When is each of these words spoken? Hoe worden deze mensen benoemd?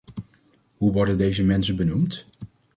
Hoe 0.77 0.91
worden 0.91 1.17
deze 1.17 1.43
mensen 1.43 1.75
benoemd? 1.75 2.27